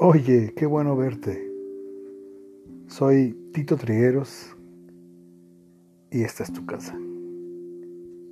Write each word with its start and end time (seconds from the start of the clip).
Oye, 0.00 0.54
qué 0.54 0.64
bueno 0.64 0.96
verte. 0.96 1.52
Soy 2.86 3.36
Tito 3.52 3.76
Trigueros 3.76 4.56
y 6.12 6.22
esta 6.22 6.44
es 6.44 6.52
tu 6.52 6.64
casa. 6.66 6.96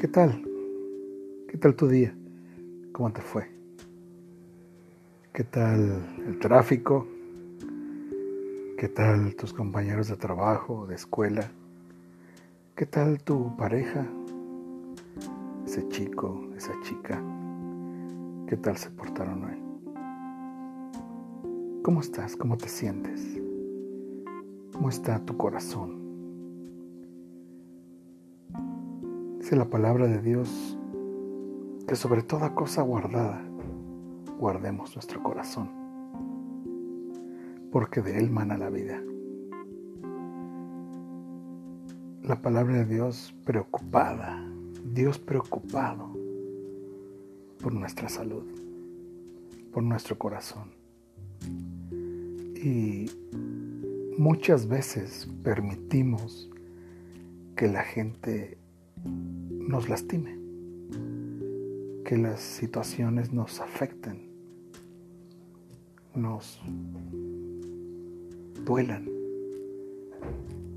¿Qué 0.00 0.08
tal? 0.08 0.42
¿Qué 1.48 1.58
tal 1.58 1.76
tu 1.76 1.86
día? 1.86 2.16
¿Cómo 2.92 3.12
te 3.12 3.20
fue? 3.20 3.50
¿Qué 5.34 5.44
tal 5.44 6.02
el 6.26 6.38
tráfico? 6.38 7.06
¿Qué 8.78 8.88
tal 8.88 9.36
tus 9.36 9.52
compañeros 9.52 10.08
de 10.08 10.16
trabajo, 10.16 10.86
de 10.86 10.94
escuela? 10.94 11.52
¿Qué 12.74 12.86
tal 12.86 13.22
tu 13.22 13.54
pareja? 13.58 14.06
Ese 15.66 15.86
chico, 15.88 16.42
esa 16.56 16.72
chica. 16.84 17.22
¿Qué 18.48 18.56
tal 18.56 18.78
se 18.78 18.88
portaron 18.88 19.44
hoy? 19.44 19.69
¿Cómo 21.82 22.00
estás? 22.00 22.36
¿Cómo 22.36 22.58
te 22.58 22.68
sientes? 22.68 23.40
¿Cómo 24.74 24.90
está 24.90 25.24
tu 25.24 25.38
corazón? 25.38 25.98
Dice 29.38 29.56
la 29.56 29.64
palabra 29.64 30.06
de 30.06 30.20
Dios 30.20 30.78
que 31.88 31.96
sobre 31.96 32.22
toda 32.22 32.54
cosa 32.54 32.82
guardada 32.82 33.42
guardemos 34.38 34.94
nuestro 34.94 35.22
corazón, 35.22 35.70
porque 37.72 38.02
de 38.02 38.18
él 38.18 38.30
mana 38.30 38.58
la 38.58 38.68
vida. 38.68 39.02
La 42.22 42.42
palabra 42.42 42.74
de 42.74 42.84
Dios 42.84 43.34
preocupada, 43.46 44.46
Dios 44.84 45.18
preocupado 45.18 46.10
por 47.62 47.72
nuestra 47.72 48.10
salud, 48.10 48.44
por 49.72 49.82
nuestro 49.82 50.18
corazón. 50.18 50.79
Y 52.62 53.10
muchas 54.18 54.68
veces 54.68 55.26
permitimos 55.42 56.50
que 57.56 57.68
la 57.68 57.82
gente 57.82 58.58
nos 59.04 59.88
lastime, 59.88 60.38
que 62.04 62.18
las 62.18 62.40
situaciones 62.40 63.32
nos 63.32 63.60
afecten, 63.60 64.28
nos 66.14 66.60
duelan. 68.66 69.08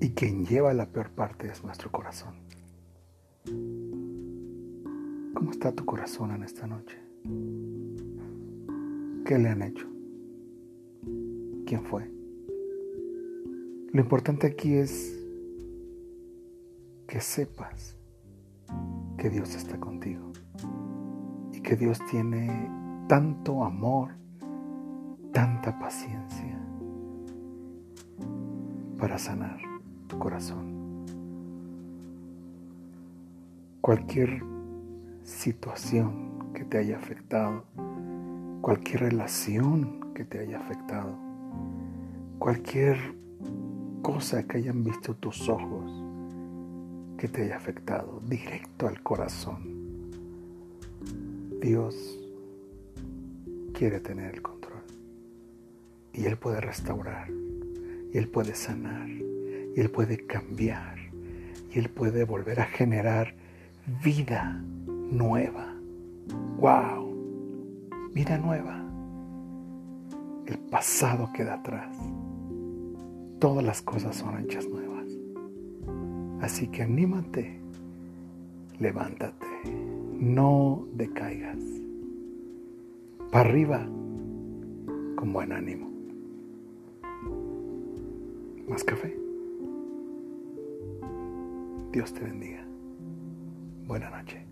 Y 0.00 0.10
quien 0.10 0.46
lleva 0.46 0.74
la 0.74 0.86
peor 0.86 1.10
parte 1.10 1.48
es 1.48 1.62
nuestro 1.62 1.92
corazón. 1.92 2.34
¿Cómo 5.32 5.52
está 5.52 5.70
tu 5.70 5.84
corazón 5.84 6.32
en 6.32 6.42
esta 6.42 6.66
noche? 6.66 6.98
¿Qué 9.24 9.38
le 9.38 9.48
han 9.48 9.62
hecho? 9.62 9.97
Quién 11.68 11.84
fue. 11.84 12.10
Lo 13.92 14.00
importante 14.00 14.46
aquí 14.46 14.72
es 14.72 15.14
que 17.06 17.20
sepas 17.20 17.94
que 19.18 19.28
Dios 19.28 19.54
está 19.54 19.78
contigo 19.78 20.32
y 21.52 21.60
que 21.60 21.76
Dios 21.76 21.98
tiene 22.10 22.70
tanto 23.06 23.64
amor, 23.64 24.12
tanta 25.32 25.78
paciencia 25.78 26.58
para 28.98 29.18
sanar 29.18 29.58
tu 30.06 30.18
corazón. 30.18 31.04
Cualquier 33.82 34.42
situación 35.22 36.50
que 36.54 36.64
te 36.64 36.78
haya 36.78 36.96
afectado, 36.96 37.64
cualquier 38.62 39.00
relación 39.00 40.14
que 40.14 40.24
te 40.24 40.38
haya 40.38 40.58
afectado, 40.58 41.27
cualquier 42.38 42.98
cosa 44.02 44.46
que 44.46 44.58
hayan 44.58 44.84
visto 44.84 45.14
tus 45.14 45.48
ojos 45.48 45.92
que 47.18 47.28
te 47.28 47.42
haya 47.42 47.56
afectado 47.56 48.22
directo 48.26 48.86
al 48.86 49.02
corazón. 49.02 50.10
Dios 51.60 52.18
quiere 53.74 53.98
tener 54.00 54.36
el 54.36 54.42
control 54.42 54.82
y 56.12 56.26
Él 56.26 56.36
puede 56.36 56.60
restaurar 56.60 57.28
y 58.12 58.16
Él 58.16 58.28
puede 58.28 58.54
sanar 58.54 59.08
y 59.08 59.80
Él 59.80 59.90
puede 59.90 60.24
cambiar 60.26 60.96
y 61.74 61.78
Él 61.78 61.90
puede 61.90 62.24
volver 62.24 62.60
a 62.60 62.66
generar 62.66 63.34
vida 64.02 64.62
nueva. 65.10 65.74
¡Wow! 66.58 68.10
Vida 68.14 68.38
nueva. 68.38 68.84
El 70.46 70.58
pasado 70.70 71.30
queda 71.34 71.54
atrás 71.54 71.94
todas 73.38 73.64
las 73.64 73.82
cosas 73.82 74.16
son 74.16 74.38
hechas 74.40 74.68
nuevas. 74.68 75.06
Así 76.40 76.68
que 76.68 76.82
anímate, 76.82 77.60
levántate, 78.78 79.46
no 80.18 80.86
decaigas. 80.94 81.58
Para 83.30 83.48
arriba, 83.48 83.84
con 85.16 85.32
buen 85.32 85.52
ánimo. 85.52 85.90
Más 88.68 88.84
café. 88.84 89.16
Dios 91.92 92.12
te 92.12 92.20
bendiga. 92.20 92.64
Buena 93.86 94.10
noche. 94.10 94.47